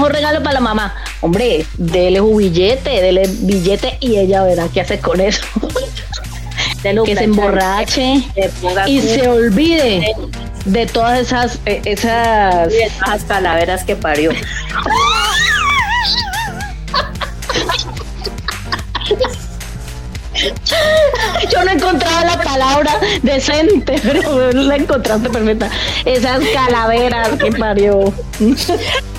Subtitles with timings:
[0.00, 0.94] Mejor regalo para la mamá.
[1.20, 5.42] Hombre, dele un billete, dele billete y ella verá qué hace con eso.
[7.04, 8.22] que se emborrache
[8.86, 10.14] y se olvide
[10.64, 14.30] de todas esas eh, esas, esas calaveras que parió.
[21.52, 25.68] Yo no encontraba la palabra decente, pero la encontraste perfecta.
[26.06, 28.14] Esas calaveras que parió.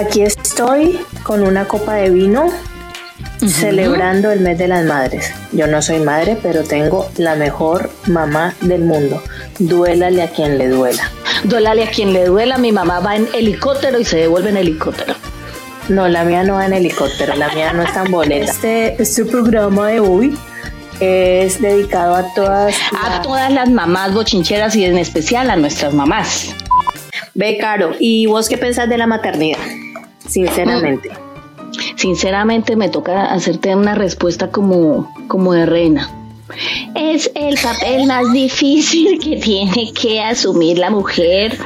[0.00, 2.46] Aquí estoy con una copa de vino
[3.46, 5.30] celebrando el mes de las madres.
[5.52, 9.22] Yo no soy madre, pero tengo la mejor mamá del mundo.
[9.58, 11.02] Duélale a quien le duela.
[11.44, 12.56] Duélale a quien le duela.
[12.56, 15.14] Mi mamá va en helicóptero y se devuelve en helicóptero.
[15.90, 18.50] No, la mía no va en helicóptero, la mía no está en boleta.
[18.50, 20.34] Este, este programa de hoy
[21.00, 26.54] es dedicado a todas a todas las mamás bochincheras y en especial a nuestras mamás.
[27.34, 29.58] Ve, Caro, ¿y vos qué pensás de la maternidad?
[30.30, 31.10] Sinceramente.
[31.96, 36.10] Sinceramente me toca hacerte una respuesta como, como de reina.
[36.94, 41.56] Es el papel más difícil que tiene que asumir la mujer.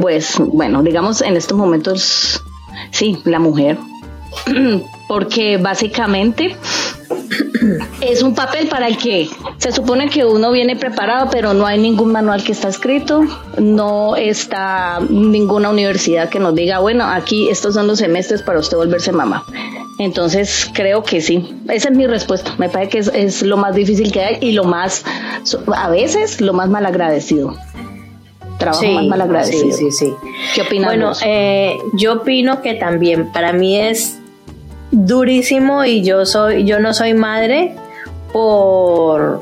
[0.00, 2.42] Pues bueno, digamos en estos momentos
[2.90, 3.78] Sí, la mujer.
[5.08, 6.56] Porque básicamente
[8.00, 11.78] es un papel para el que se supone que uno viene preparado, pero no hay
[11.78, 13.24] ningún manual que está escrito,
[13.58, 18.76] no está ninguna universidad que nos diga, bueno, aquí estos son los semestres para usted
[18.76, 19.44] volverse mamá.
[19.98, 22.54] Entonces creo que sí, esa es mi respuesta.
[22.58, 25.04] Me parece que es, es lo más difícil que hay y lo más,
[25.74, 27.56] a veces, lo más malagradecido
[28.58, 29.76] trabajo más mal agradecido.
[29.76, 30.14] Sí, sí, sí.
[30.54, 30.88] ¿Qué opinas?
[30.88, 34.18] Bueno, eh, yo opino que también para mí es
[34.90, 37.74] durísimo y yo soy, yo no soy madre
[38.32, 39.40] por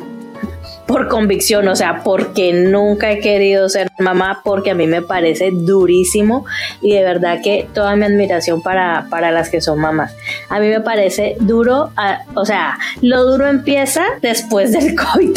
[0.87, 5.51] por convicción, o sea, porque nunca he querido ser mamá, porque a mí me parece
[5.51, 6.45] durísimo
[6.83, 10.15] y de verdad que toda mi admiración para, para las que son mamás.
[10.49, 11.91] A mí me parece duro,
[12.35, 15.37] o sea, lo duro empieza después del COVID.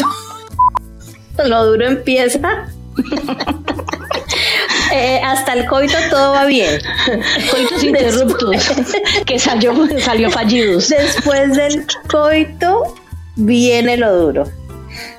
[1.46, 2.68] lo duro empieza
[4.92, 6.80] Eh, hasta el coito todo va bien.
[7.50, 8.56] Coitos interruptos
[9.26, 10.88] que salió, salió fallidos.
[10.88, 12.94] Después del coito
[13.36, 14.44] viene lo duro.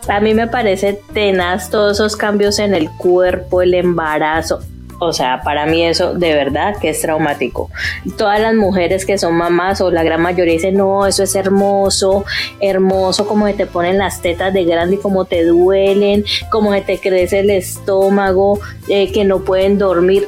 [0.08, 4.60] A mí me parece tenaz todos esos cambios en el cuerpo, el embarazo.
[5.00, 7.70] O sea, para mí eso de verdad que es traumático.
[8.18, 12.26] Todas las mujeres que son mamás o la gran mayoría dicen, no, eso es hermoso,
[12.60, 16.82] hermoso como se te ponen las tetas de grande y como te duelen, como se
[16.82, 18.60] te crece el estómago,
[18.90, 20.28] eh, que no pueden dormir.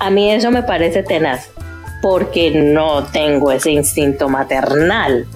[0.00, 1.50] A mí eso me parece tenaz
[2.02, 5.26] porque no tengo ese instinto maternal.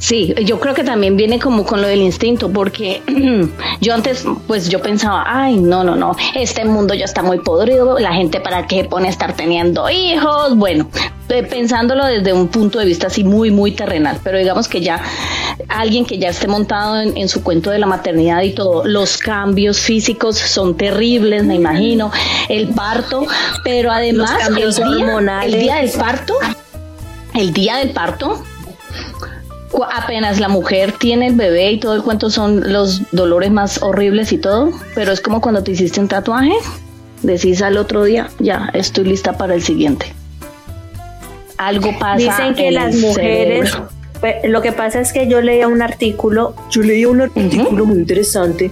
[0.00, 3.02] Sí, yo creo que también viene como con lo del instinto, porque
[3.82, 7.98] yo antes, pues yo pensaba, ay, no, no, no, este mundo ya está muy podrido,
[7.98, 10.88] la gente para qué pone a estar teniendo hijos, bueno,
[11.28, 15.02] pensándolo desde un punto de vista así muy, muy terrenal, pero digamos que ya
[15.68, 19.80] alguien que ya esté montado en, su cuento de la maternidad y todo, los cambios
[19.80, 22.10] físicos son terribles, me imagino,
[22.48, 23.26] el parto,
[23.64, 26.34] pero además el día, el día del parto,
[27.34, 28.42] el día del parto,
[29.90, 34.32] apenas la mujer tiene el bebé y todo el cuento son los dolores más horribles
[34.32, 36.54] y todo, pero es como cuando te hiciste un tatuaje,
[37.22, 40.12] decís al otro día, ya, estoy lista para el siguiente.
[41.56, 42.16] Algo pasa.
[42.16, 43.76] Dicen que las mujeres,
[44.20, 47.98] pues, lo que pasa es que yo leía un artículo, yo leía un artículo muy
[47.98, 48.70] interesante,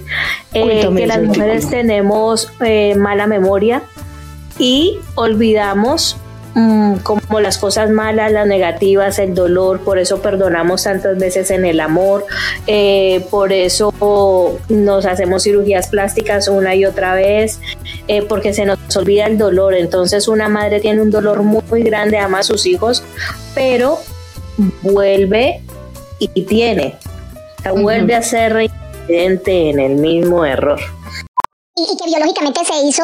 [0.54, 3.82] eh, que las mujeres tenemos eh, mala memoria
[4.58, 6.16] y olvidamos
[6.58, 11.64] Mm, como las cosas malas, las negativas, el dolor, por eso perdonamos tantas veces en
[11.64, 12.26] el amor,
[12.66, 13.94] eh, por eso
[14.68, 17.60] nos hacemos cirugías plásticas una y otra vez,
[18.08, 19.72] eh, porque se nos olvida el dolor.
[19.74, 23.04] Entonces una madre tiene un dolor muy, grande, ama a sus hijos,
[23.54, 24.00] pero
[24.82, 25.62] vuelve
[26.18, 26.96] y tiene,
[27.72, 30.80] vuelve a ser reincidente en el mismo error
[31.92, 33.02] y, que biológicamente se hizo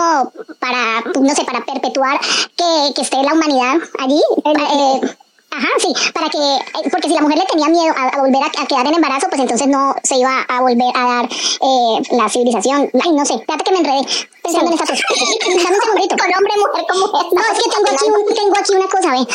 [0.59, 2.21] para, no sé, para perpetuar
[2.57, 4.21] que, esté la humanidad allí.
[4.45, 5.17] Eh,
[5.57, 8.43] Ajá, sí, para que, eh, porque si la mujer le tenía miedo a, a volver
[8.43, 12.03] a, a quedar en embarazo, pues entonces no se iba a volver a dar eh,
[12.11, 12.91] la civilización.
[12.93, 14.03] Ay, no sé, fíjate que me enredé
[14.43, 15.03] pensando en esa cosa.
[15.47, 16.17] Dame un segundito.
[16.17, 17.27] Con hombre, mujer, con mujer.
[17.33, 19.27] No, es que tengo aquí, un, tengo aquí una cosa, ve.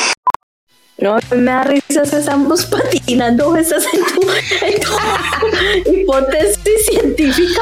[0.97, 4.21] No, me da risa que estamos patinando esas en tu,
[4.65, 7.61] en tu hipótesis científica.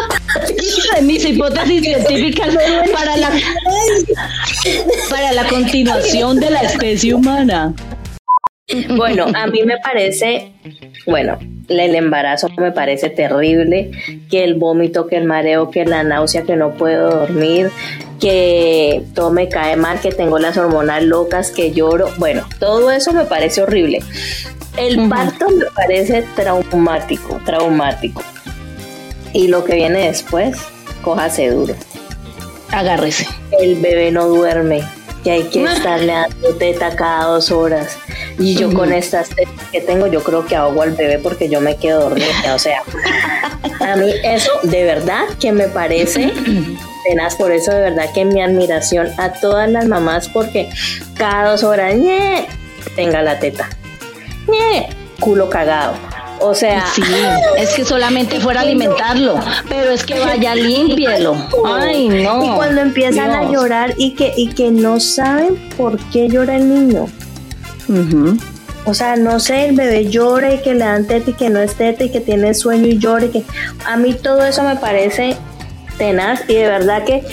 [1.01, 2.55] Mis hipótesis científicas
[2.93, 3.31] para la,
[5.09, 7.73] para la continuación de la especie humana.
[8.95, 10.51] Bueno, a mí me parece,
[11.05, 11.39] bueno,
[11.69, 13.91] el embarazo me parece terrible,
[14.29, 17.69] que el vómito, que el mareo, que la náusea, que no puedo dormir,
[18.19, 23.13] que todo me cae mal, que tengo las hormonas locas, que lloro, bueno, todo eso
[23.13, 23.99] me parece horrible.
[24.77, 28.21] El parto me parece traumático, traumático.
[29.33, 30.57] Y lo que viene después,
[31.01, 31.75] cójase duro.
[32.71, 33.27] Agárrese.
[33.59, 34.83] El bebé no duerme,
[35.23, 37.97] que hay que estarle dando teta cada dos horas.
[38.39, 41.59] Y yo con estas tetas que tengo, yo creo que ahogo al bebé porque yo
[41.59, 42.53] me quedo dormida.
[42.53, 42.81] O sea,
[43.79, 46.31] a mí eso de verdad que me parece
[47.07, 47.35] tenaz.
[47.35, 50.69] Por eso de verdad que mi admiración a todas las mamás porque
[51.15, 52.47] cada dos horas, ñe,
[52.95, 53.69] tenga la teta.
[54.47, 54.89] ñe,
[55.19, 55.95] culo cagado.
[56.39, 57.01] O sea, Sí,
[57.57, 61.35] es que solamente fuera a alimentarlo, pero es que vaya límpielo.
[61.65, 62.45] Ay, no.
[62.45, 66.69] y cuando empiezan a llorar y que, y que no saben por qué llora el
[66.69, 67.07] niño.
[67.89, 68.37] Ujú.
[68.85, 71.59] O sea, no sé, el bebé llora y que le dan teta y que no
[71.59, 73.43] es teta y que tiene sueño y llora y que
[73.85, 75.35] a mí todo eso me parece
[75.97, 77.23] tenaz y de verdad que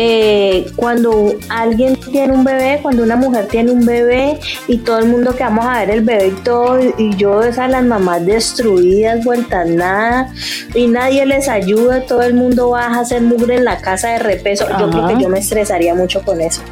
[0.00, 5.06] eh, cuando alguien tiene un bebé, cuando una mujer tiene un bebé y todo el
[5.06, 8.24] mundo que vamos a ver el bebé y todo y, yo ves a las mamás
[8.24, 10.32] destruidas, vueltas nada
[10.72, 14.20] y nadie les ayuda, todo el mundo va a hacer mugre en la casa de
[14.20, 14.68] repeso.
[14.78, 16.62] Yo creo que yo me estresaría mucho con eso.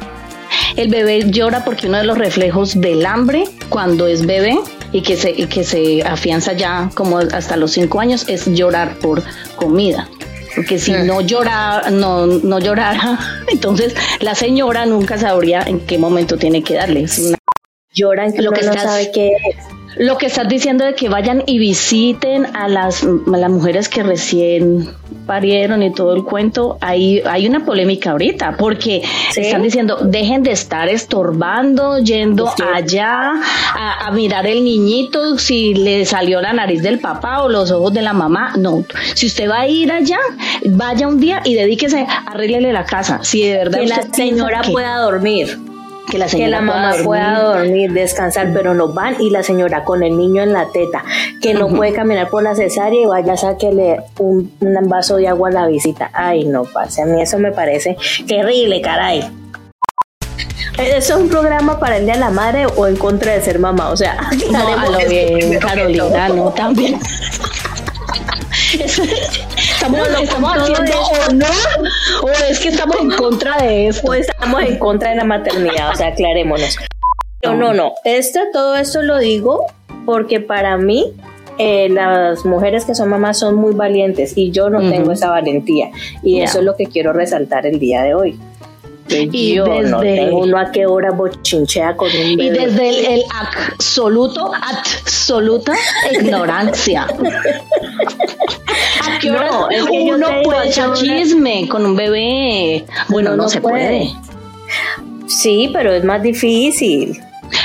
[0.77, 4.57] El bebé llora porque uno de los reflejos del hambre cuando es bebé
[4.93, 8.95] y que se, y que se afianza ya como hasta los cinco años es llorar
[8.99, 9.21] por
[9.57, 10.07] comida.
[10.57, 16.35] Porque si no llora, no, no llorara, entonces la señora nunca sabría en qué momento
[16.37, 17.05] tiene que darle.
[18.33, 19.76] Que Lo que no estás- sabe qué es.
[19.99, 24.03] Lo que estás diciendo de que vayan y visiten a las, a las mujeres que
[24.03, 24.89] recién
[25.25, 29.01] parieron y todo el cuento, hay, hay una polémica ahorita, porque
[29.31, 29.41] ¿Sí?
[29.41, 32.63] están diciendo, dejen de estar estorbando, yendo Sí.
[32.73, 33.31] allá
[33.75, 37.93] a, a mirar el niñito, si le salió la nariz del papá o los ojos
[37.93, 38.53] de la mamá.
[38.57, 38.83] No,
[39.15, 40.17] si usted va a ir allá,
[40.65, 43.19] vaya un día y dedíquese, arréglele la casa.
[43.23, 45.57] Si de verdad que la usted señora que- pueda dormir,
[46.09, 49.43] que la que señora la mamá pueda pueda dormir, descansar, pero no van y la
[49.43, 51.03] señora con el niño en la teta,
[51.41, 55.27] que no puede caminar por la cesárea y vaya a sáquele un, un vaso de
[55.27, 56.09] agua a la visita.
[56.13, 59.29] Ay, no pase, a mí eso me parece terrible, caray.
[60.77, 63.57] ¿Eso es un programa para el Día de la Madre o en contra de ser
[63.57, 63.89] mamá?
[63.89, 64.15] O sea,
[64.51, 66.99] No, a lo bien, Carolina, no, también.
[69.77, 71.11] Estamos, No, no, estamos haciendo eso.
[71.29, 71.89] honor
[72.23, 74.01] o es que estamos en contra de esto.
[74.07, 76.77] Pues estamos en contra de la maternidad, o sea, aclarémonos.
[77.43, 77.93] No, no, no.
[78.03, 79.65] Esto, todo esto lo digo
[80.05, 81.13] porque para mí
[81.59, 84.89] eh, las mujeres que son mamás son muy valientes y yo no Ujú.
[84.89, 85.91] tengo esa valentía.
[86.23, 86.45] Y Ya.
[86.45, 88.39] eso es lo que quiero resaltar el día de hoy.
[89.07, 92.65] Que Y yo no desde- tengo uno a qué hora bochinchea con un Y bebé.
[92.67, 95.73] desde el, el absoluto, absoluta
[96.11, 97.07] ignorancia.
[99.07, 102.85] ¿A qué hora No, es que yo uno puede echar chisme con un bebé?
[103.09, 104.11] Bueno, no, no se puede.
[104.13, 104.27] puede.
[105.27, 107.21] Sí, pero es más difícil.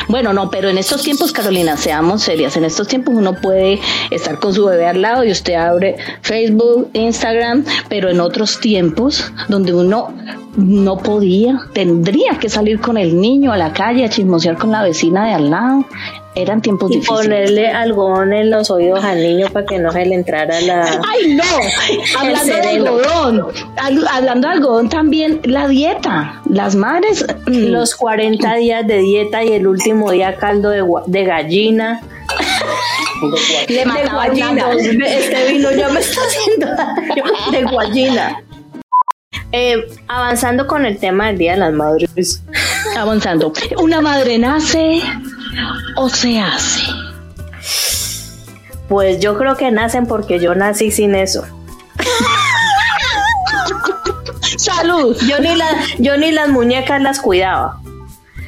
[0.09, 2.57] Bueno, no, pero en estos tiempos, Carolina, seamos serias.
[2.57, 3.81] En estos tiempos uno puede
[4.11, 9.33] estar con su bebé al lado y usted abre Facebook, Instagram, pero en otros tiempos
[9.49, 10.13] donde uno
[10.57, 14.83] no podía, tendría que salir con el niño a la calle a chismosear con la
[14.83, 15.85] vecina de al lado.
[16.35, 17.21] Eran tiempos Y difíciles.
[17.23, 20.83] ponerle algodón en los oídos al niño para que no se le entrara la...
[21.13, 21.45] ¡Ay, no!
[22.19, 23.47] Hablando de algodón,
[23.77, 26.41] al- hablando de algodón también, la dieta.
[26.49, 27.27] Las madres.
[27.47, 32.01] mm, los 40 días de dieta y el último día caldo de, de gallina.
[33.69, 34.73] le De mataban guayina.
[35.07, 37.25] Este vino ya me está haciendo daño.
[37.51, 38.43] De guayina.
[39.53, 42.43] Eh, avanzando con el tema del Día de las Madres.
[42.97, 43.53] Avanzando.
[43.79, 45.03] Una madre nace
[45.97, 46.83] o se hace.
[48.89, 51.45] Pues yo creo que nacen porque yo nací sin eso.
[54.57, 55.17] ¡Salud!
[55.29, 55.67] Yo ni, la,
[55.99, 57.81] yo ni las muñecas las cuidaba.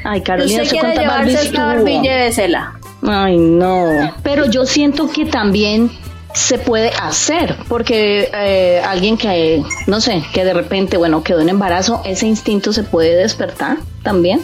[0.04, 1.66] Ay, Carolina, ¿Usted ¿usted quiere llevarse esta?
[1.66, 2.00] Barbie?
[2.02, 2.74] Llévesela.
[3.06, 4.14] Ay, no.
[4.22, 5.90] Pero yo siento que también
[6.34, 11.48] se puede hacer, porque eh, alguien que, no sé, que de repente, bueno, quedó en
[11.48, 14.42] embarazo, ese instinto se puede despertar también.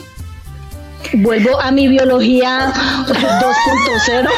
[1.15, 2.73] vuelvo a mi biología
[3.07, 4.31] 2.0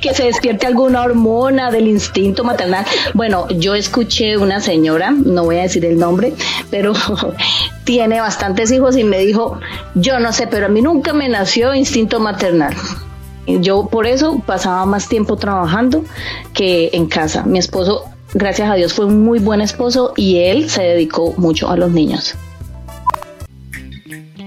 [0.00, 2.84] que se despierte alguna hormona del instinto maternal.
[3.14, 6.32] Bueno, yo escuché una señora, no voy a decir el nombre,
[6.70, 6.92] pero
[7.84, 9.60] tiene bastantes hijos y me dijo,
[9.94, 12.74] yo no sé, pero a mí nunca me nació instinto maternal.
[13.46, 16.04] Yo por eso pasaba más tiempo trabajando
[16.54, 17.42] que en casa.
[17.44, 21.70] Mi esposo, gracias a Dios, fue un muy buen esposo y él se dedicó mucho
[21.70, 22.36] a los niños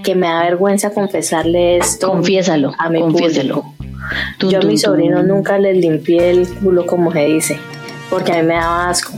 [0.06, 2.08] que me da vergüenza confesarle esto.
[2.08, 3.64] Confiésalo, a mi confiésalo.
[4.38, 7.58] Yo a mi sobrino nunca les limpié el culo como se dice,
[8.08, 9.12] porque a mí me daba asco.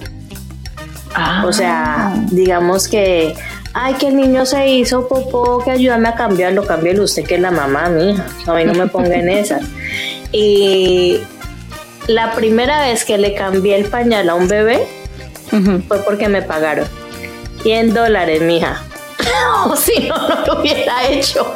[1.14, 1.44] Ah.
[1.46, 3.34] O sea, digamos que,
[3.80, 7.40] ay, que el niño se hizo popó, que ayúdame a cambiarlo, cámbielo usted que es
[7.40, 8.26] la mamá, mija.
[8.46, 9.62] A mí no me ponga en esas.
[10.32, 11.20] Y
[12.08, 14.86] la primera vez que le cambié el pañal a un bebé
[15.86, 16.86] fue porque me pagaron
[17.62, 18.82] 100 dólares, mija.
[19.66, 21.46] o si no, no lo hubiera hecho.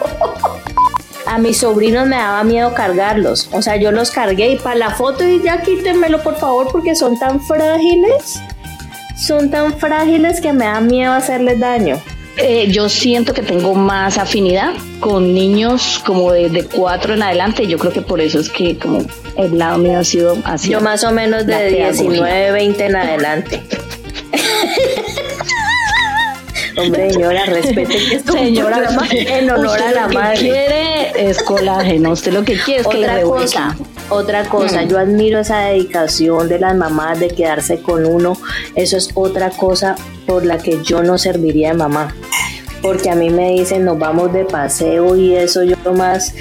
[1.26, 3.48] A mis sobrinos me daba miedo cargarlos.
[3.52, 6.94] O sea, yo los cargué y para la foto y ya quítemelo por favor porque
[6.94, 8.40] son tan frágiles.
[9.16, 12.00] Son tan frágiles que me da miedo hacerles daño.
[12.38, 17.66] Eh, yo siento que tengo más afinidad con niños como de, cuatro en adelante.
[17.66, 19.04] Yo creo que por eso es que como
[19.36, 20.70] el lado mío ha sido así.
[20.70, 23.62] Yo más o menos de 19, 20 en adelante.
[26.76, 30.38] Hombre, señora, respete que esto señora, en honor a la madre.
[30.38, 33.76] quiere es colágeno, usted lo que quiere es que otra cosa,
[34.08, 34.88] otra cosa, mm.
[34.88, 38.36] yo admiro esa dedicación de las mamás de quedarse con uno,
[38.74, 42.14] eso es otra cosa por la que yo no serviría de mamá
[42.82, 46.34] porque a mí me dicen nos vamos de paseo y eso yo más,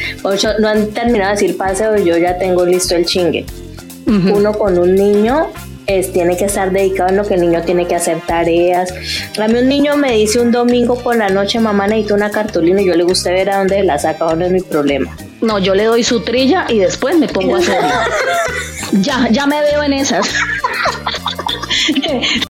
[0.60, 3.46] no han terminado de decir paseo y yo ya tengo listo el chingue.
[4.08, 5.48] Uno con un niño
[5.86, 8.94] tiene que estar dedicado en lo que el niño tiene que hacer tareas.
[9.40, 12.82] A mí un niño me dice un domingo por la noche, mamá necesito una cartulina
[12.82, 15.16] y yo le gusta ver a dónde la saca, no es mi problema.
[15.42, 17.90] No, yo le doy su trilla y después me pongo a hacerlo.
[19.02, 20.28] ya, ya me veo en esas.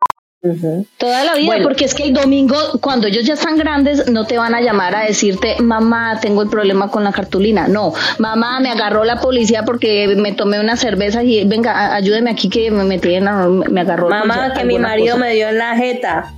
[0.97, 4.39] Toda la vida, porque es que el domingo, cuando ellos ya están grandes, no te
[4.39, 7.69] van a llamar a decirte, mamá, tengo el problema con la cartulina.
[7.69, 12.49] No, mamá, me agarró la policía porque me tomé una cerveza y venga, ayúdeme aquí
[12.49, 14.09] que me metí en la, me agarró.
[14.09, 16.33] Mamá, que mi marido me dio en la jeta.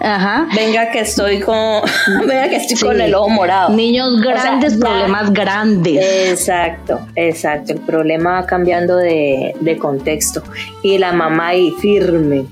[0.00, 0.48] Ajá.
[0.54, 1.82] Venga que estoy con,
[2.26, 3.70] venga que estoy con el ojo morado.
[3.70, 6.30] Niños grandes, problemas grandes.
[6.30, 7.74] Exacto, exacto.
[7.74, 10.42] El problema va cambiando de, de contexto.
[10.82, 12.46] Y la mamá ahí firme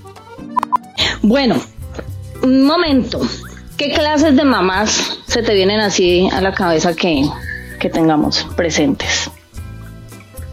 [1.22, 1.56] bueno,
[2.42, 3.20] un momento.
[3.76, 7.24] ¿Qué clases de mamás se te vienen así a la cabeza que,
[7.92, 9.30] tengamos presentes?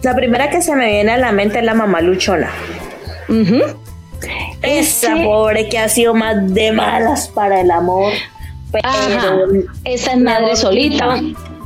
[0.03, 2.51] La primera que se me viene a la mente es la mamá luchona.
[4.61, 8.13] Esa pobre que ha sido más de malas para el amor.
[9.83, 11.19] Esa es madre solita.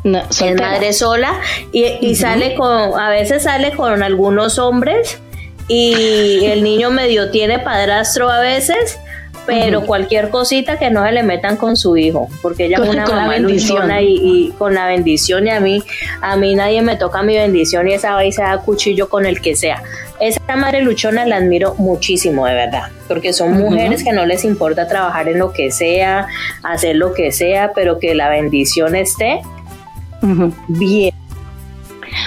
[0.04, 1.34] es madre sola
[1.74, 5.20] y, y sale con, a veces sale con algunos hombres
[5.70, 9.00] y el niño medio tiene padrastro a veces,
[9.46, 13.06] pero cualquier cosita que no se le metan con su hijo, porque ella es una
[13.06, 15.84] mamá y, y, con la bendición y a mí,
[16.22, 19.26] a mí nadie me toca mi bendición y esa va y se da cuchillo con
[19.26, 19.82] el que sea.
[20.20, 24.88] Esa madre luchona la admiro muchísimo, de verdad, porque son mujeres que no les importa
[24.88, 26.28] trabajar en lo que sea,
[26.64, 29.42] hacer lo que sea, pero que la bendición esté
[30.68, 31.14] bien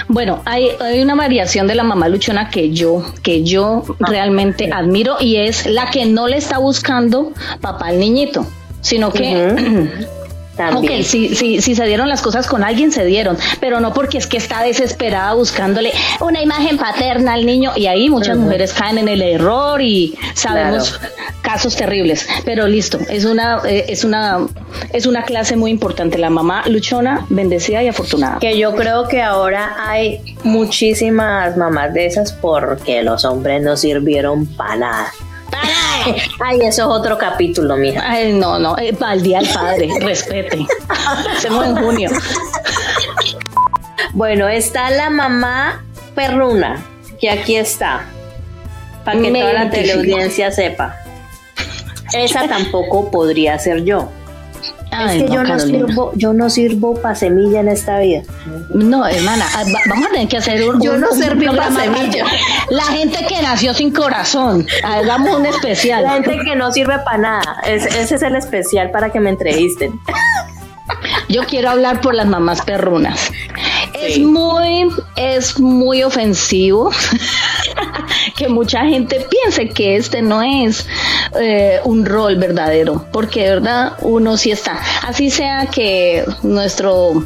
[0.07, 0.71] bueno, hay,
[1.01, 5.65] una variación de la mamá luchona que yo, que yo ah, realmente admiro y es
[5.65, 7.31] la que no le está buscando
[7.61, 8.45] papá al niñito,
[8.81, 9.89] sino que
[10.55, 11.01] También.
[11.01, 14.17] Ok, si, si, si se dieron las cosas con alguien, se dieron, pero no porque
[14.17, 18.97] es que está desesperada buscándole una imagen paterna al niño y ahí muchas mujeres caen
[18.97, 20.99] en el error y sabemos
[21.41, 24.47] casos terribles, pero listo, es una, eh, es una,
[24.91, 28.39] es una clase muy importante, la mamá luchona, bendecida y afortunada.
[28.39, 34.45] Que yo creo que ahora hay muchísimas mamás de esas porque los hombres no sirvieron
[34.45, 35.13] para nada.
[36.43, 38.01] Ay, eso es otro capítulo, mija.
[38.05, 40.65] Ay, no, no, eh, para el Día del Padre, respete.
[41.35, 42.09] Hacemos en junio.
[44.15, 45.83] Bueno, está la mamá
[46.13, 46.85] perruna,
[47.19, 48.05] que aquí está,
[49.03, 50.95] para que toda la teleaudiencia sepa.
[52.13, 54.09] Esa tampoco podría ser yo
[55.01, 58.23] es que yo, no sirvo, yo no sirvo para semilla en esta vida.
[58.73, 60.81] No, hermana, ah, vamos a tener que hacer un.
[60.81, 62.25] Yo no serví para semilla.
[62.69, 66.03] La gente que nació sin corazón, hagamos un especial.
[66.03, 67.61] La gente que no sirve para nada.
[67.65, 69.99] ese es el especial para que me entrevisten.
[71.29, 73.31] Yo quiero hablar por las mamás perrunas.
[73.93, 76.91] Es muy, es muy ofensivo
[78.37, 80.85] que mucha gente piense que este no es
[81.39, 84.79] eh, un rol verdadero, porque de verdad uno sí está.
[85.03, 87.23] Así sea que nuestro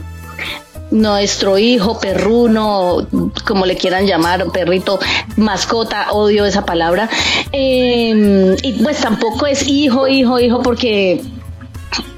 [0.92, 3.08] nuestro hijo perruno,
[3.46, 5.00] como le quieran llamar, perrito,
[5.36, 7.10] mascota, odio esa palabra.
[7.52, 11.22] Em, y pues tampoco es hijo, hijo, hijo, porque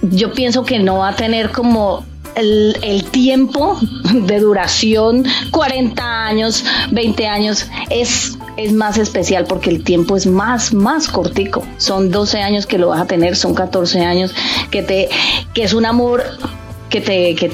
[0.02, 2.06] yo pienso que no va a tener como
[2.36, 3.78] el, el, tiempo
[4.14, 10.74] de duración, 40 años, 20 años, es, es más especial porque el tiempo es más,
[10.74, 11.64] más cortico.
[11.78, 14.34] Son 12 años que lo vas a tener, son 14 años
[14.72, 15.10] que te,
[15.54, 16.24] que es un amor
[16.90, 17.52] que te, que,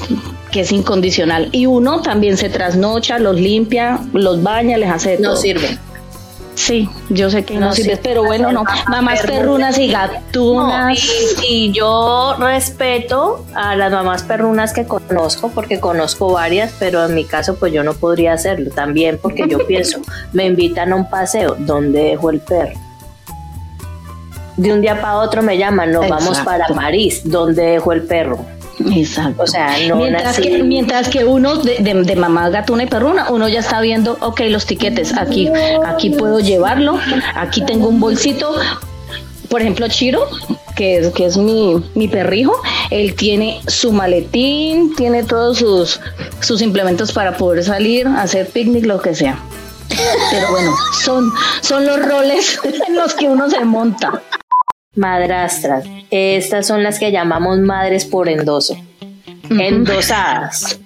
[0.50, 1.48] que es incondicional.
[1.52, 5.78] Y uno también se trasnocha, los limpia, los baña, les hace No sirve.
[6.56, 8.64] Sí, yo sé que no, sirve, pero bueno, no.
[8.88, 10.98] Mamás perrunas y gatunas.
[11.46, 17.24] y, yo respeto a las mamás perrunas que conozco, porque conozco varias, pero en mi
[17.24, 20.00] caso, pues yo no podría hacerlo también, porque yo pienso,
[20.32, 22.72] me invitan a un paseo, ¿dónde dejo el perro?
[24.56, 28.55] De un día para otro me llaman, nos vamos para París, ¿dónde dejo el perro?
[28.78, 29.42] Exacto.
[29.42, 33.48] O sea, no mientras, que, mientras que uno de, de, mamá gatuna y perruna, uno
[33.48, 35.50] ya está viendo, ok, los tiquetes, aquí,
[35.86, 36.98] aquí puedo llevarlo,
[37.34, 38.54] aquí tengo un bolsito.
[39.48, 40.26] Por ejemplo, Chiro,
[40.74, 46.00] que es, que es mi, mi perrijo, él tiene su maletín, tiene todos sus,
[46.40, 49.38] sus implementos para poder salir, hacer picnic, lo que sea.
[50.30, 54.20] Pero bueno, son, son los roles en los que uno se monta
[54.96, 55.84] madrastras.
[56.10, 58.76] Estas son las que llamamos madres por endoso.
[59.48, 60.78] Endosadas.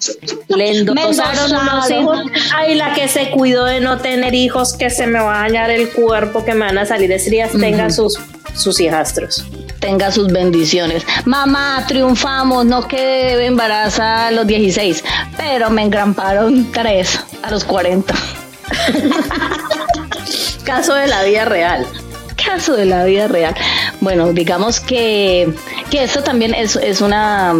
[0.49, 2.21] Le endosaron unos hijos.
[2.55, 5.71] Ay, la que se cuidó de no tener hijos, que se me va a dañar
[5.71, 8.19] el cuerpo, que me van a salir estrías, tenga sus,
[8.55, 9.47] sus hijastros.
[9.79, 11.05] Tenga sus bendiciones.
[11.25, 15.02] Mamá, triunfamos, no quedé embarazada a los 16,
[15.38, 18.14] pero me engramparon tres a los 40.
[20.64, 21.87] Caso de la vida real
[22.50, 23.54] caso de la vida real.
[24.00, 25.52] Bueno, digamos que,
[25.90, 27.54] que esto también es, es una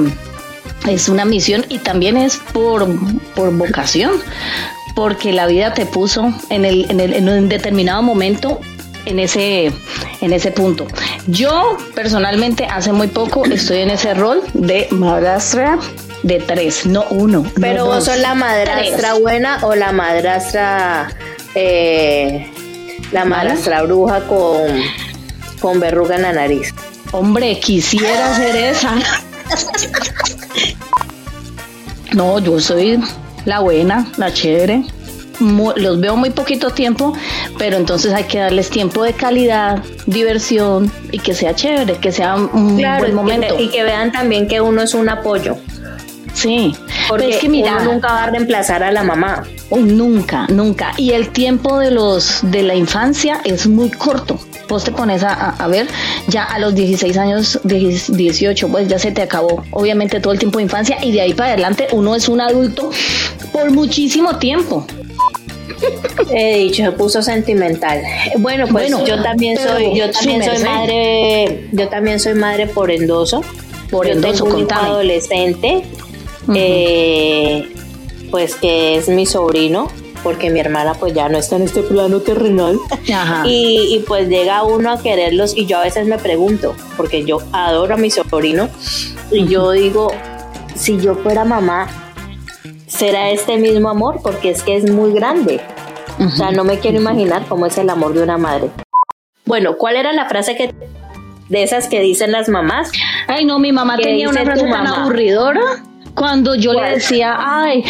[0.89, 2.89] es una misión y también es por,
[3.35, 4.13] por vocación,
[4.95, 8.61] porque la vida te puso en, el, en, el, en un determinado momento
[9.05, 9.73] en ese,
[10.21, 10.87] en ese punto.
[11.27, 15.79] Yo personalmente hace muy poco estoy en ese rol de madrastra
[16.23, 17.45] de tres, no uno.
[17.61, 21.11] Pero vos sos la madrastra buena o la madrastra
[21.55, 22.51] eh,
[23.13, 24.83] la madrastra bruja con,
[25.61, 26.75] con verruga en la nariz.
[27.13, 28.95] Hombre, quisiera ser esa.
[32.13, 33.01] No, yo soy
[33.45, 34.85] la buena, la chévere.
[35.41, 37.13] los veo muy poquito tiempo,
[37.59, 42.35] pero entonces hay que darles tiempo de calidad, diversión y que sea chévere, que sea
[42.35, 43.59] un buen momento.
[43.59, 45.57] Y que, vean también que uno es un apoyo.
[46.35, 46.75] Sí,
[47.09, 49.45] porque es que mira, uno nunca va a reemplazar a la mamá.
[49.71, 50.93] Nunca, nunca.
[50.97, 54.39] Y el tiempo de los de la infancia es muy corto.
[54.69, 55.89] Vos te pones a, ver,
[56.29, 60.59] ya a los 16 años, 18, pues ya se te acabó, obviamente, todo el tiempo
[60.59, 62.91] de infancia y de ahí para adelante uno es un adulto
[63.53, 64.87] por muchísimo tiempo.
[66.31, 68.01] He dicho, se puso sentimental.
[68.39, 73.43] Bueno, pues yo también soy, yo también soy madre, yo también soy madre por endoso.
[73.91, 75.83] Por endoso, tengo un adolescente
[76.55, 77.73] eh,
[78.31, 79.89] pues que es mi sobrino,
[80.23, 82.79] porque mi hermana pues ya no está en este plano terrenal.
[83.45, 87.95] Y, pues llega uno a quererlos y yo a veces me pregunto, porque yo adoro
[87.95, 88.69] a mi sobrino,
[89.31, 90.13] y yo digo,
[90.75, 91.89] si yo fuera mamá,
[92.87, 94.21] ¿será este mismo amor?
[94.23, 95.61] Porque es que es muy grande.
[96.19, 98.71] O sea, no me quiero imaginar cómo es el amor de una madre.
[99.47, 100.75] Bueno, ¿cuál era la frase que
[101.49, 102.93] de esas que dicen las mamás?
[103.27, 105.61] Ay, no, mi mamá tenía una frase tan aburridora
[106.15, 107.85] cuando yo le decía, ay,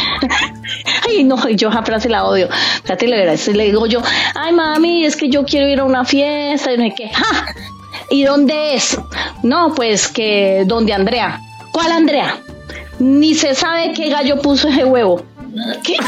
[1.08, 2.48] ay, no, yo esa frase la odio.
[2.82, 4.02] Fíjate, le, digo yo,
[4.34, 6.72] ay, mami, es que yo quiero ir a una fiesta.
[6.72, 7.10] Y me que,
[8.10, 8.98] ¿Y dónde es?
[9.42, 11.40] No, pues que, ¿dónde Andrea?
[11.72, 12.38] ¿Cuál Andrea?
[12.98, 15.22] Ni se sabe qué gallo puso ese huevo.
[15.84, 15.96] ¿Qué?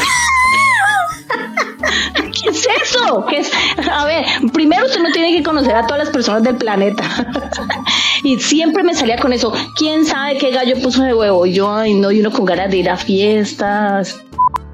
[2.15, 3.25] ¿Qué es eso?
[3.29, 3.51] ¿Qué es?
[3.91, 7.03] A ver, primero usted no tiene que conocer a todas las personas del planeta.
[8.23, 9.53] y siempre me salía con eso.
[9.77, 11.45] ¿Quién sabe qué gallo puso de huevo?
[11.45, 14.21] Y yo, ay, no, y uno con ganas de ir a fiestas.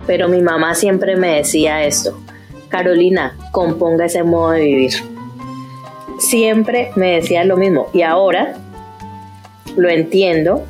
[0.06, 2.20] Pero mi mamá siempre me decía esto.
[2.70, 4.94] Carolina, componga ese modo de vivir.
[6.20, 7.88] Siempre me decía lo mismo.
[7.94, 8.56] Y ahora
[9.76, 10.64] lo entiendo.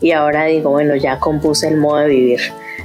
[0.00, 2.40] Y ahora digo, bueno, ya compuse el modo de vivir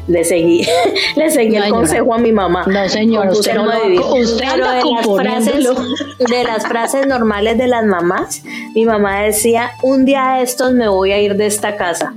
[0.07, 0.67] le seguí,
[1.15, 2.65] le seguí el consejo a mi mamá.
[2.67, 5.67] No, señor, usted no lo usted Pero de las, frases,
[6.19, 8.43] de las frases normales de las mamás,
[8.75, 12.13] mi mamá decía, un día de estos me voy a ir de esta casa.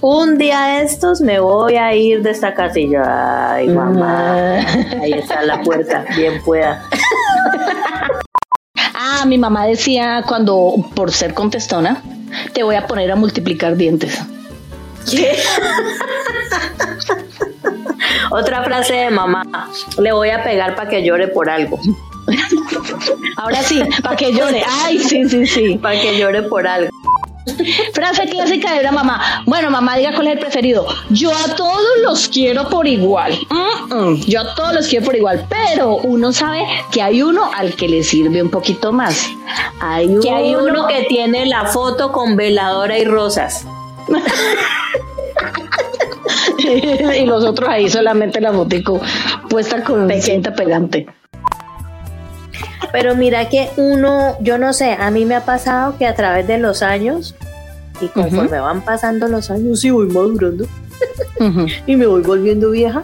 [0.00, 3.54] un día de estos me voy a ir de esta casilla.
[3.54, 4.58] Ay, mamá.
[5.00, 6.82] Ahí está la puerta, bien pueda.
[8.96, 12.02] Ah, mi mamá decía cuando, por ser contestona,
[12.52, 14.20] te voy a poner a multiplicar dientes.
[15.10, 15.38] ¿Qué?
[18.30, 19.44] Otra frase de mamá,
[19.98, 21.78] le voy a pegar para que llore por algo.
[23.36, 24.62] Ahora sí, para que llore.
[24.82, 25.78] Ay, sí, sí, sí.
[25.80, 26.90] Para que llore por algo.
[27.92, 29.42] Frase clásica de la mamá.
[29.46, 30.86] Bueno, mamá, diga cuál es el preferido.
[31.10, 33.38] Yo a todos los quiero por igual.
[34.26, 35.46] Yo a todos los quiero por igual.
[35.48, 39.28] Pero uno sabe que hay uno al que le sirve un poquito más.
[39.80, 43.66] Hay que hay uno que tiene la foto con veladora y rosas.
[47.18, 49.00] y los otros ahí solamente la fotico
[49.48, 51.06] puesta con cinta pegante.
[52.92, 56.46] Pero mira que uno, yo no sé, a mí me ha pasado que a través
[56.46, 57.34] de los años,
[58.00, 60.66] y conforme van pasando los años y voy madurando,
[61.86, 63.02] y me voy volviendo vieja,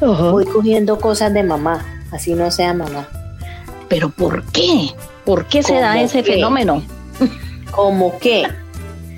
[0.00, 3.06] voy cogiendo cosas de mamá, así no sea mamá.
[3.88, 4.90] ¿Pero por qué?
[5.24, 6.82] ¿Por qué se da ese fenómeno?
[7.70, 8.46] ¿Cómo qué?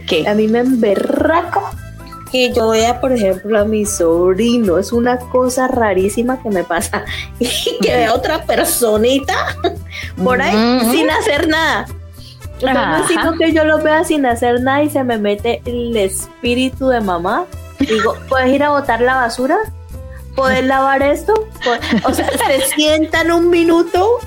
[0.08, 0.28] ¿Qué?
[0.28, 1.70] A mí me emberraco
[2.30, 4.78] que yo vea, por ejemplo, a mi sobrino.
[4.78, 7.04] Es una cosa rarísima que me pasa.
[7.38, 9.56] Y que vea otra personita
[10.22, 11.86] por ahí sin hacer nada.
[12.60, 17.00] Entonces, que yo lo vea sin hacer nada y se me mete el espíritu de
[17.00, 17.46] mamá.
[17.78, 19.58] Digo, ¿puedes ir a botar la basura?
[20.36, 21.48] ¿Puedes lavar esto?
[22.04, 24.18] O sea, se sientan un minuto,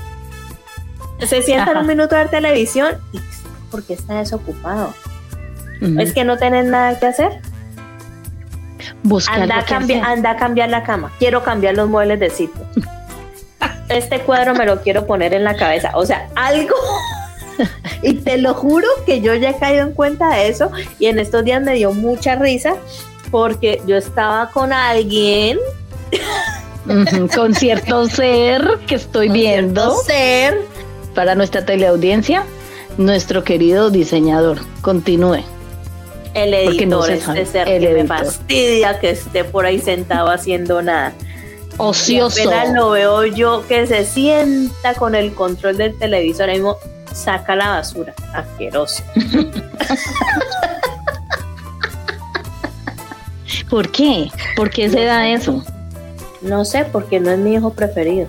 [1.20, 3.20] se sientan un minuto a ver televisión y
[3.70, 4.92] porque está desocupado.
[5.98, 7.40] Es que no tienen nada que hacer
[9.28, 11.12] anda, a anda a cambiar la cama.
[11.18, 12.62] Quiero cambiar los muebles de sitio.
[13.88, 15.92] Este cuadro me lo quiero poner en la cabeza.
[15.94, 16.74] O sea, algo.
[18.02, 20.70] y te lo juro que yo ya he caído en cuenta de eso.
[20.98, 22.76] Y en estos días me dio mucha risa
[23.30, 25.58] porque yo estaba con alguien.
[27.34, 29.94] con cierto ser que estoy viendo.
[29.98, 30.62] ser.
[31.14, 32.44] Para nuestra teleaudiencia,
[32.96, 34.60] nuestro querido diseñador.
[34.80, 35.44] Continúe
[36.34, 41.12] el editor, este ser el que me fastidia que esté por ahí sentado haciendo nada.
[41.76, 42.40] Ocioso.
[42.40, 46.76] Y lo veo yo que se sienta con el control del televisor, ahí mismo
[47.12, 48.14] saca la basura.
[48.32, 49.02] Asqueroso.
[53.70, 54.30] ¿Por qué?
[54.56, 55.64] ¿Por qué se da eso?
[56.42, 58.28] No sé, porque no es mi hijo preferido.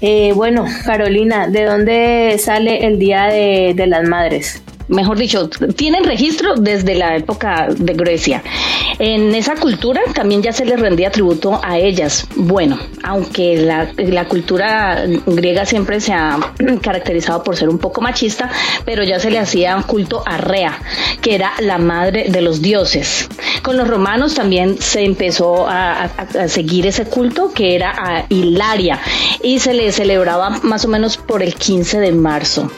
[0.00, 4.62] Eh, bueno, Carolina, ¿de dónde sale el Día de, de las Madres?
[4.90, 8.42] Mejor dicho, tienen registro desde la época de Grecia.
[8.98, 12.26] En esa cultura también ya se les rendía tributo a ellas.
[12.36, 16.38] Bueno, aunque la, cultura griega siempre se ha
[16.82, 18.50] caracterizado por ser un poco machista,
[18.84, 20.78] pero ya se le hacía culto a Rea,
[21.20, 23.28] que era la madre de los dioses.
[23.62, 29.00] Con los romanos también se empezó a, a seguir ese culto, que era a Hilaria,
[29.42, 32.70] y se le celebraba más o menos por el 15 de marzo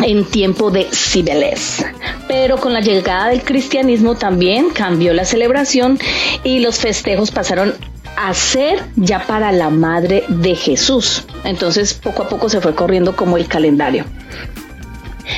[0.00, 1.84] en tiempo de Cibeles.
[2.28, 5.98] Pero con la llegada del cristianismo también cambió la celebración
[6.44, 7.74] y los festejos pasaron
[8.16, 11.24] a ser ya para la madre de Jesús.
[11.44, 14.04] Entonces poco a poco se fue corriendo como el calendario.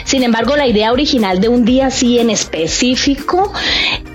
[0.04, 3.52] Sin embargo, la idea original de un día así en específico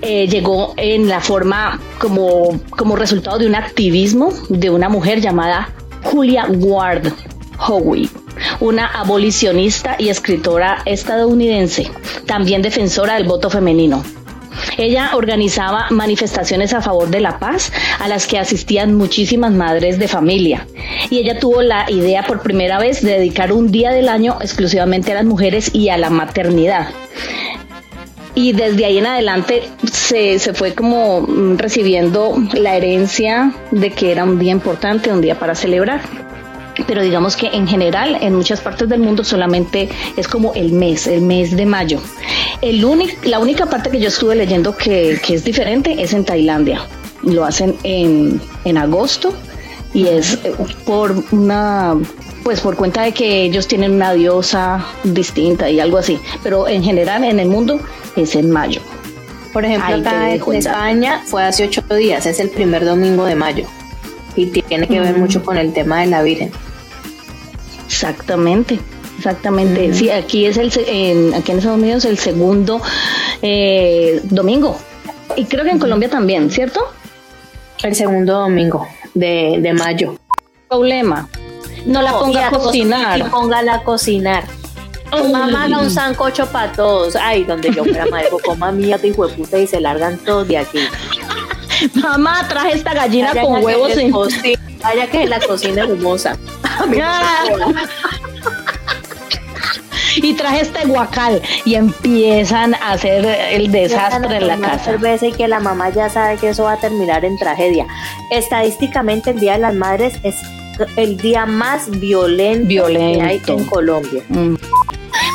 [0.02, 5.70] eh, llegó en la forma como, como resultado de un activismo de una mujer llamada
[6.02, 7.12] Julia Ward
[7.58, 8.08] Howe
[8.60, 11.90] una abolicionista y escritora estadounidense,
[12.26, 14.02] también defensora del voto femenino.
[14.76, 20.08] Ella organizaba manifestaciones a favor de la paz a las que asistían muchísimas madres de
[20.08, 20.66] familia.
[21.10, 25.12] Y ella tuvo la idea por primera vez de dedicar un día del año exclusivamente
[25.12, 26.88] a las mujeres y a la maternidad.
[28.36, 31.24] Y desde ahí en adelante se, se fue como
[31.56, 36.23] recibiendo la herencia de que era un día importante, un día para celebrar
[36.86, 41.06] pero digamos que en general en muchas partes del mundo solamente es como el mes,
[41.06, 42.00] el mes de mayo.
[42.60, 42.84] El
[43.24, 46.86] la única parte que yo estuve leyendo que, que, es diferente es en Tailandia.
[47.22, 49.34] Lo hacen en, en agosto
[49.94, 50.52] y es eh,
[50.84, 51.96] por una
[52.42, 56.82] pues por cuenta de que ellos tienen una diosa distinta y algo así, pero en
[56.82, 57.80] general en el mundo
[58.16, 58.82] es en mayo.
[59.54, 63.66] Por ejemplo, acá en España fue hace ocho días, es el primer domingo de mayo
[64.36, 66.50] y tiene que ver mucho con el tema de la Virgen.
[67.86, 68.78] Exactamente,
[69.18, 69.92] exactamente.
[69.94, 72.80] Sí, aquí es el en, aquí en Estados Unidos el segundo
[73.42, 74.78] eh, domingo
[75.36, 76.80] y creo que en Colombia también, ¿cierto?
[77.82, 80.16] El segundo domingo de, de mayo.
[80.68, 81.28] Problema.
[81.86, 83.30] No, la ponga a cocinar.
[83.30, 84.44] Póngala a cocinar.
[85.30, 87.14] Mamá haga un sancocho para todos.
[87.16, 90.58] Ay, donde yo fuera madre, coma mierda, hijo de puta, y se largan todos de
[90.58, 90.80] aquí.
[91.94, 93.96] Mamá, traje esta gallina con huevos.
[93.96, 94.12] En...
[94.82, 96.36] Vaya que la cocina hermosa.
[100.16, 104.84] y traje este guacal y empiezan a hacer el desastre en la casa.
[104.84, 107.86] cerveza y que la mamá ya sabe que eso va a terminar en tragedia.
[108.30, 110.36] Estadísticamente el Día de las Madres es
[110.96, 114.22] el día más violento, que hay en Colombia.
[114.28, 114.54] Mm.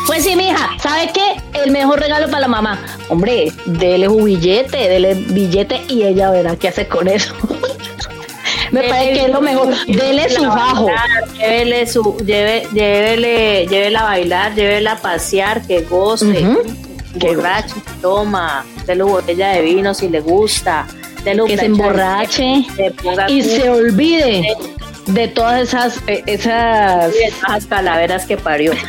[0.06, 1.38] Pues sí, mija, ¿sabe qué?
[1.64, 2.80] El mejor regalo para la mamá.
[3.10, 7.34] Hombre, dele un billete, dele billete y ella verá qué hace con eso.
[8.72, 9.74] Me parece que es lo mejor.
[9.88, 10.88] Dele su bajo.
[11.38, 16.46] Llévele su, lleve, llévele, llévela a bailar, llévela a pasear, que goce.
[17.20, 20.86] Que borrache, toma, dele botella de vino si le gusta.
[21.24, 22.66] que se emborrache
[23.28, 24.56] y se olvide
[25.08, 28.74] de todas esas, eh, esas, esas calaveras que parió.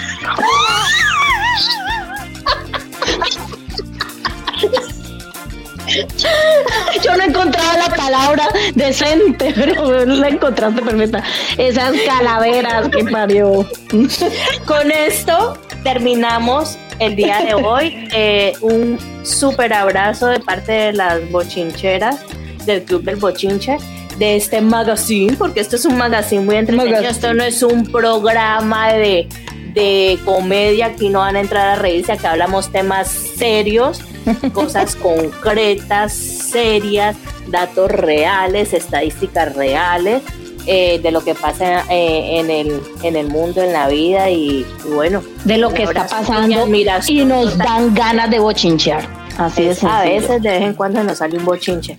[7.02, 11.22] Yo no encontraba la palabra decente, pero la encontraste perfecta.
[11.56, 13.68] Esas calaveras que parió.
[14.66, 18.08] Con esto terminamos el día de hoy.
[18.12, 22.18] Eh, un súper abrazo de parte de las bochincheras
[22.66, 23.78] del Club del Bochinche
[24.18, 27.00] de este magazine, porque esto es un magazine muy entretenido.
[27.00, 29.26] Esto no es un programa de,
[29.74, 34.00] de comedia, aquí no van a entrar a reírse, aquí hablamos temas serios
[34.52, 37.16] cosas concretas, serias,
[37.48, 40.22] datos reales, estadísticas reales
[40.66, 44.66] eh, de lo que pasa eh, en, el, en el mundo, en la vida y,
[44.94, 45.22] bueno.
[45.44, 46.66] De lo que está pasando
[47.08, 49.20] y nos dan ganas de bochinchear.
[49.38, 49.82] Así es.
[49.84, 51.96] A veces de vez en cuando nos sale un bochinche,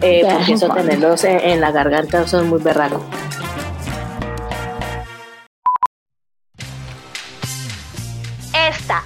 [0.00, 3.02] eh, porque eso tenerlos en, en la garganta son muy berracos.